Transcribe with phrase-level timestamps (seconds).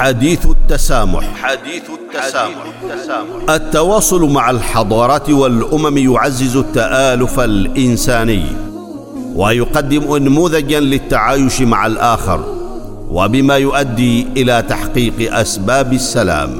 [0.00, 1.24] حديث التسامح.
[1.42, 2.64] حديث التسامح.
[3.50, 8.44] التواصل مع الحضارات والأمم يعزز التآلف الإنساني
[9.34, 12.44] ويقدم انموذجا للتعايش مع الآخر
[13.10, 16.50] وبما يؤدي إلى تحقيق أسباب السلام.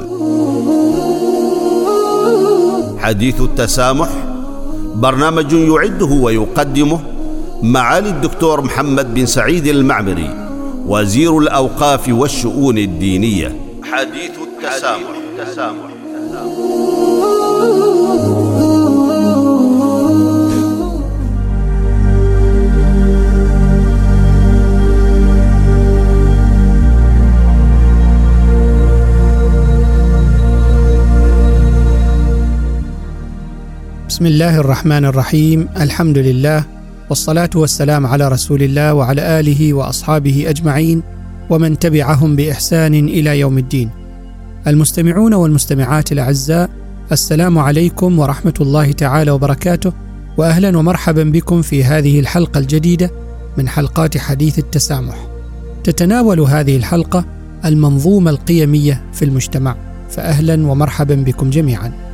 [2.98, 4.08] حديث التسامح
[4.94, 7.00] برنامج يعده ويقدمه
[7.62, 10.39] معالي الدكتور محمد بن سعيد المعمري.
[10.90, 13.56] وزير الأوقاف والشؤون الدينية.
[13.82, 15.90] حديث التسامح, التسامح.
[34.08, 35.68] بسم الله الرحمن الرحيم.
[35.80, 36.79] الحمد لله
[37.10, 41.02] والصلاة والسلام على رسول الله وعلى آله وأصحابه أجمعين
[41.50, 43.90] ومن تبعهم بإحسان إلى يوم الدين.
[44.66, 46.70] المستمعون والمستمعات الأعزاء
[47.12, 49.92] السلام عليكم ورحمة الله تعالى وبركاته
[50.36, 53.10] واهلا ومرحبا بكم في هذه الحلقة الجديدة
[53.58, 55.16] من حلقات حديث التسامح.
[55.84, 57.24] تتناول هذه الحلقة
[57.64, 59.76] المنظومة القيمية في المجتمع
[60.10, 62.09] فاهلا ومرحبا بكم جميعا.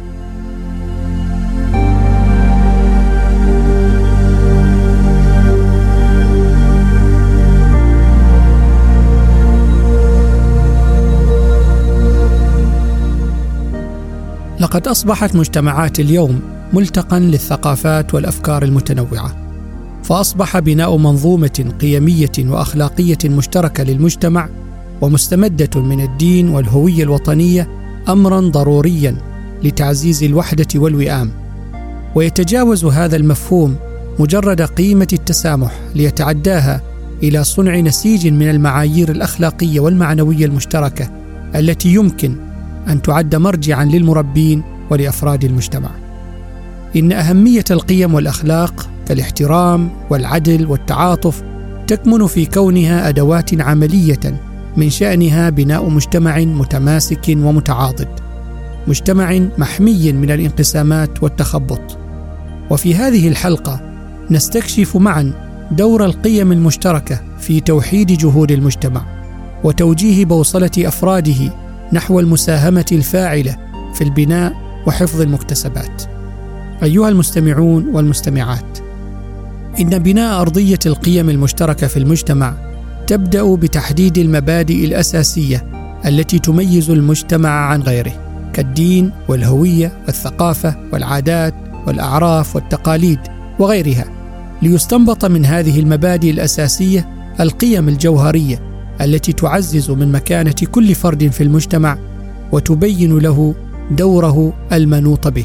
[14.67, 16.41] لقد أصبحت مجتمعات اليوم
[16.73, 19.37] ملتقا للثقافات والأفكار المتنوعة
[20.03, 24.49] فأصبح بناء منظومة قيمية وأخلاقية مشتركة للمجتمع
[25.01, 27.69] ومستمدة من الدين والهوية الوطنية
[28.09, 29.17] امرا ضروريا
[29.63, 31.31] لتعزيز الوحدة والوئام.
[32.15, 33.77] ويتجاوز هذا المفهوم
[34.19, 36.83] مجرد قيمة التسامح ليتعداها
[37.23, 41.11] إلى صنع نسيج من المعايير الأخلاقية والمعنوية المشتركة
[41.55, 42.37] التي يمكن
[42.89, 45.91] أن تعد مرجعا للمربين ولأفراد المجتمع.
[46.97, 51.43] إن أهمية القيم والأخلاق كالاحترام والعدل والتعاطف
[51.87, 54.41] تكمن في كونها أدوات عملية
[54.77, 58.09] من شأنها بناء مجتمع متماسك ومتعاضد
[58.89, 61.99] مجتمع محمي من الانقسامات والتخبط.
[62.71, 63.81] وفي هذه الحلقة
[64.31, 65.33] نستكشف معا
[65.71, 69.03] دور القيم المشتركة في توحيد جهود المجتمع
[69.65, 73.57] وتوجيه بوصلة أفراده نحو المساهمة الفاعلة
[73.95, 74.53] في البناء
[74.87, 76.03] وحفظ المكتسبات.
[76.83, 78.79] أيها المستمعون والمستمعات
[79.81, 82.55] إن بناء أرضية القيم المشتركة في المجتمع
[83.07, 85.67] تبدأ بتحديد المبادئ الأساسية
[86.07, 88.13] التي تميز المجتمع عن غيره
[88.53, 91.55] كالدين والهوية والثقافة والعادات
[91.87, 93.19] والأعراف والتقاليد
[93.59, 94.05] وغيرها.
[94.63, 97.09] ليستنبط من هذه المبادئ الأساسية
[97.41, 101.99] القيم الجوهرية التي تعزز من مكانة كل فرد في المجتمع
[102.53, 103.55] وتبين له
[103.91, 105.45] دوره المنوط به.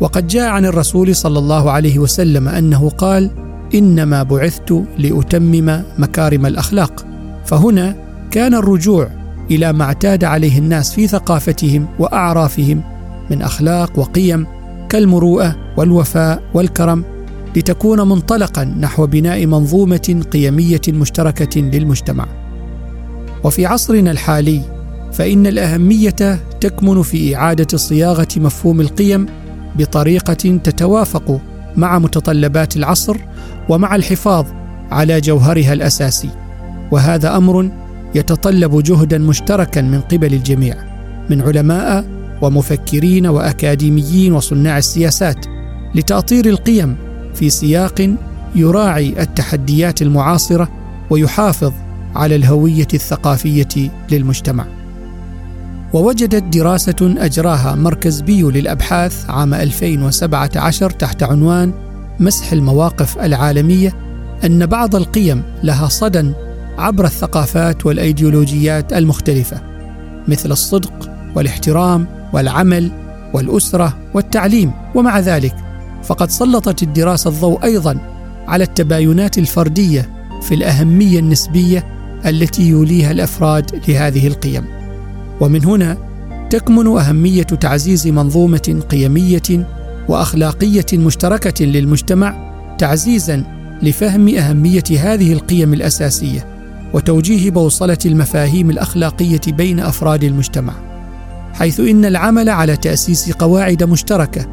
[0.00, 3.30] وقد جاء عن الرسول صلى الله عليه وسلم أنه قال
[3.74, 7.06] إنما بعثت لأتمم مكارم الأخلاق.
[7.44, 7.96] فهنا
[8.30, 9.08] كان الرجوع
[9.50, 12.82] إلى ما اعتاد عليه الناس في ثقافتهم وأعرافهم
[13.30, 14.46] من أخلاق وقيم
[14.88, 17.04] كالمروءة والوفاء والكرم
[17.56, 22.26] لتكون منطلقا نحو بناء منظومة قيمية مشتركة للمجتمع.
[23.44, 24.60] وفي عصرنا الحالي
[25.12, 29.26] فإن الأهمية تكمن في إعادة صياغة مفهوم القيم
[29.76, 30.34] بطريقة
[30.64, 31.40] تتوافق
[31.76, 33.16] مع متطلبات العصر
[33.68, 34.46] ومع الحفاظ
[34.90, 36.30] على جوهرها الأساسي.
[36.90, 37.70] وهذا أمر
[38.14, 40.74] يتطلب جهدا مشتركا من قبل الجميع
[41.30, 42.04] من علماء
[42.42, 45.46] ومفكرين وأكاديميين وصناع السياسات
[45.94, 46.96] لتأطير القيم
[47.34, 48.14] في سياق
[48.54, 50.68] يراعي التحديات المعاصرة
[51.10, 51.72] ويحافظ
[52.14, 54.66] على الهوية الثقافية للمجتمع.
[55.92, 61.72] ووجدت دراسة أجراها مركز بيو للأبحاث عام 2017 تحت عنوان
[62.20, 63.94] مسح المواقف العالمية
[64.44, 66.32] أن بعض القيم لها صدى
[66.78, 69.60] عبر الثقافات والأيديولوجيات المختلفة
[70.28, 72.90] مثل الصدق والاحترام والعمل
[73.34, 74.72] والأسرة والتعليم.
[74.94, 75.54] ومع ذلك
[76.02, 77.98] فقد سلطت الدراسة الضوء أيضا
[78.48, 80.10] على التباينات الفردية
[80.42, 84.64] في الأهمية النسبية التي يوليها الأفراد لهذه القيم.
[85.40, 85.96] ومن هنا
[86.50, 89.66] تكمن أهمية تعزيز منظومة قيمية
[90.08, 93.44] وأخلاقية مشتركة للمجتمع تعزيزا
[93.82, 96.46] لفهم أهمية هذه القيم الأساسية
[96.92, 100.72] وتوجيه بوصلة المفاهيم الأخلاقية بين أفراد المجتمع.
[101.52, 104.46] حيث إن العمل على تأسيس قواعد مشتركة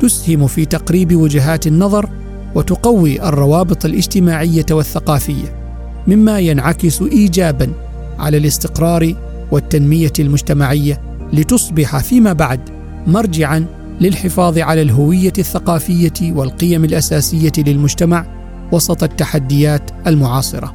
[0.00, 2.08] تسهم في تقريب وجهات النظر
[2.54, 5.59] وتقوي الروابط الاجتماعية والثقافية.
[6.06, 7.72] مما ينعكس ايجابا
[8.18, 9.14] على الاستقرار
[9.50, 11.00] والتنمية المجتمعية
[11.32, 12.60] لتصبح فيما بعد
[13.06, 13.66] مرجعا
[14.00, 18.26] للحفاظ على الهوية الثقافية والقيم الأساسية للمجتمع
[18.72, 20.74] وسط التحديات المعاصرة.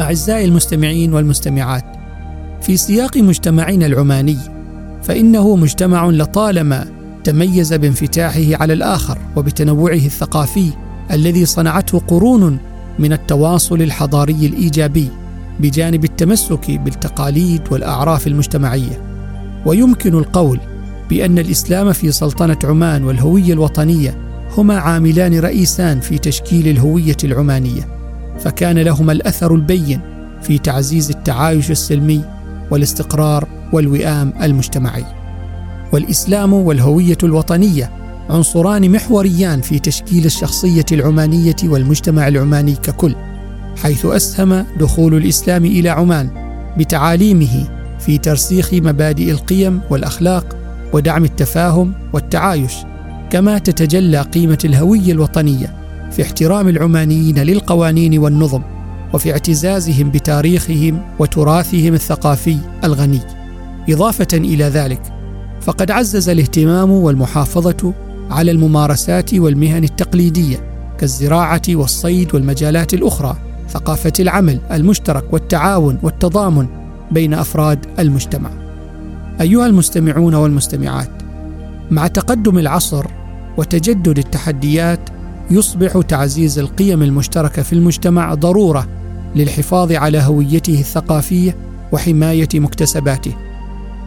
[0.00, 1.84] أعزائي المستمعين والمستمعات
[2.62, 4.38] في سياق مجتمعنا العماني
[5.02, 6.86] فإنه مجتمع لطالما
[7.24, 10.70] تميز بانفتاحه على الآخر وبتنوعه الثقافي
[11.10, 12.58] الذي صنعته قرون
[12.98, 15.08] من التواصل الحضاري الإيجابي
[15.60, 19.02] بجانب التمسك بالتقاليد والأعراف المجتمعية.
[19.66, 20.60] ويمكن القول
[21.10, 24.18] بأن الإسلام في سلطنة عمان والهوية الوطنية
[24.56, 27.95] هما عاملان رئيسان في تشكيل الهوية العمانية.
[28.38, 30.00] فكان لهما الأثر البين
[30.42, 32.24] في تعزيز التعايش السلمي
[32.70, 35.04] والاستقرار والوئام المجتمعي.
[35.92, 37.90] والإسلام والهوية الوطنية
[38.30, 43.14] عنصران محوريان في تشكيل الشخصية العمانية والمجتمع العماني ككل
[43.82, 46.30] حيث أسهم دخول الإسلام إلى عمان
[46.78, 47.68] بتعاليمه
[47.98, 50.56] في ترسيخ مبادئ القيم والأخلاق
[50.92, 52.74] ودعم التفاهم والتعايش
[53.30, 55.74] كما تتجلى قيمة الهوية الوطنية
[56.16, 58.62] في احترام العمانيين للقوانين والنظم
[59.14, 63.20] وفي اعتزازهم بتاريخهم وتراثهم الثقافي الغني.
[63.88, 65.02] إضافة إلى ذلك
[65.60, 67.92] فقد عزز الاهتمام والمحافظة
[68.30, 70.56] على الممارسات والمهن التقليدية
[70.98, 73.36] كالزراعة والصيد والمجالات الأخرى
[73.68, 76.66] ثقافة العمل المشترك والتعاون والتضامن
[77.10, 78.50] بين أفراد المجتمع.
[79.40, 81.10] أيها المستمعون والمستمعات
[81.90, 83.06] مع تقدم العصر
[83.56, 85.15] وتجدد التحديات
[85.50, 88.88] يصبح تعزيز القيم المشتركة في المجتمع ضرورة
[89.36, 91.56] للحفاظ على هويته الثقافية
[91.92, 93.36] وحماية مكتسباته.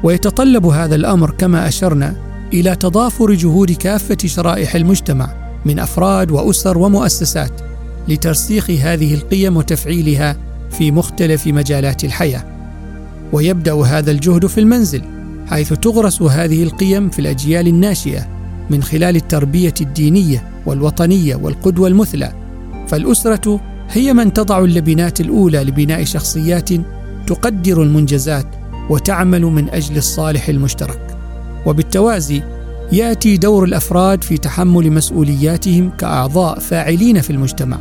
[0.03, 2.15] ويتطلب هذا الأمر كما أشرنا
[2.53, 5.29] إلى تضافر جهود كافة شرائح المجتمع
[5.65, 7.51] من أفراد وأسر ومؤسسات
[8.07, 10.37] لترسيخ هذه القيم وتفعيلها
[10.71, 12.43] في مختلف مجالات الحياة.
[13.33, 15.01] ويبدأ هذا الجهد في المنزل
[15.47, 18.38] حيث تغرس هذه القيم في الأجيال الناشئة
[18.69, 22.33] من خلال التربية الدينية والوطنية والقدوة المثلى.
[22.87, 26.69] فالأسرة هي من تضع اللبنات الأولى لبناء شخصيات
[27.27, 28.45] تقدر المنجزات
[28.89, 31.17] وتعمل من أجل الصالح المشترك.
[31.65, 32.41] وبالتوازي
[32.91, 37.77] يأتي دور الأفراد في تحمل مسؤولياتهم كأعضاء فاعلين في المجتمع.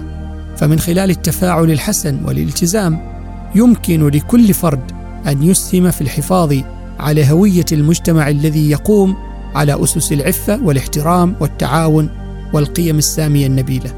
[0.57, 3.19] فمن خلال التفاعل الحسن والالتزام
[3.55, 4.93] يمكن لكل فرد
[5.27, 6.55] أن يسهم في الحفاظ
[6.99, 9.17] على هوية المجتمع الذي يقوم
[9.55, 12.09] على أسس العفة والاحترام والتعاون
[12.53, 13.95] والقيم السامية النبيلة.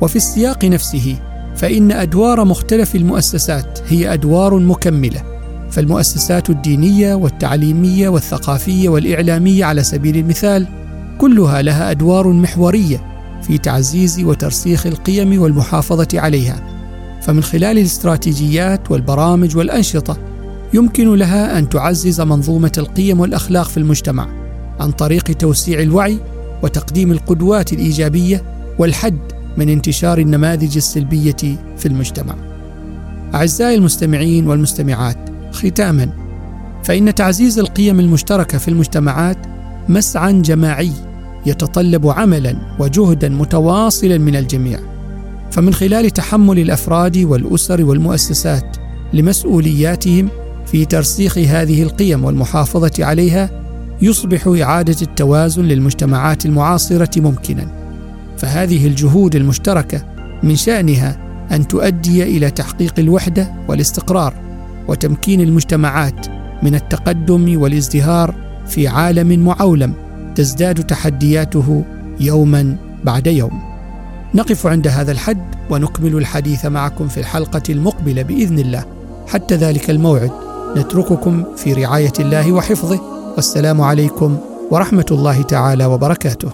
[0.00, 1.16] وفي السياق نفسه
[1.56, 5.22] فإن أدوار مختلف المؤسسات هي أدوار مكملة
[5.70, 10.66] فالمؤسسات الدينية والتعليمية والثقافية والإعلامية على سبيل المثال
[11.18, 16.74] كلها لها أدوار محورية في تعزيز وترسيخ القيم والمحافظة عليها.
[17.22, 20.16] فمن خلال الاستراتيجيات والبرامج والأنشطة
[20.74, 24.43] يمكن لها أن تعزز منظومة القيم والأخلاق في المجتمع.
[24.80, 26.18] عن طريق توسيع الوعي
[26.62, 28.42] وتقديم القدوات الإيجابية
[28.78, 29.18] والحد
[29.56, 32.34] من انتشار النماذج السلبية في المجتمع.
[33.34, 35.18] أعزائي المستمعين والمستمعات،
[35.52, 36.10] ختاما
[36.84, 39.38] فإن تعزيز القيم المشتركة في المجتمعات
[39.88, 40.92] مسعى جماعي
[41.46, 44.78] يتطلب عملا وجهدا متواصلا من الجميع.
[45.50, 48.76] فمن خلال تحمل الأفراد والأسر والمؤسسات
[49.12, 50.28] لمسؤولياتهم
[50.66, 53.63] في ترسيخ هذه القيم والمحافظة عليها
[54.02, 57.66] يصبح إعادة التوازن للمجتمعات المعاصرة ممكنا.
[58.38, 60.04] فهذه الجهود المشتركة
[60.42, 61.16] من شأنها
[61.52, 64.34] أن تؤدي إلى تحقيق الوحدة والاستقرار
[64.88, 66.26] وتمكين المجتمعات
[66.62, 68.34] من التقدم والازدهار
[68.66, 69.92] في عالم معولم
[70.34, 71.84] تزداد تحدياته
[72.20, 73.62] يوما بعد يوم.
[74.34, 78.84] نقف عند هذا الحد ونكمل الحديث معكم في الحلقة المقبلة بإذن الله.
[79.26, 80.30] حتى ذلك الموعد
[80.76, 83.13] نترككم في رعاية الله وحفظه.
[83.36, 84.36] والسلام عليكم
[84.70, 86.48] ورحمة الله تعالى وبركاته.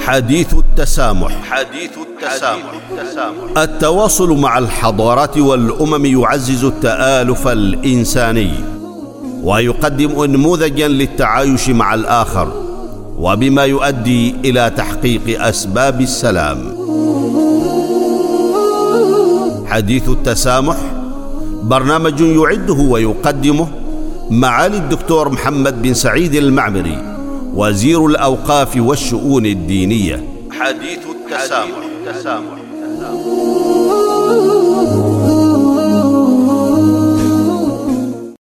[0.00, 1.32] حديث التسامح.
[1.50, 2.72] حديث التسامح.
[3.58, 8.52] التواصل مع الحضارات والأمم يعزز التآلف الإنساني
[9.42, 12.69] ويقدم انموذجا للتعايش مع الآخر.
[13.20, 16.58] وبما يؤدي إلى تحقيق أسباب السلام
[19.66, 20.76] حديث التسامح
[21.62, 23.68] برنامج يعده ويقدمه
[24.30, 27.16] معالي الدكتور محمد بن سعيد المعمري
[27.54, 30.24] وزير الأوقاف والشؤون الدينية
[30.60, 32.59] حديث التسامح, التسامح.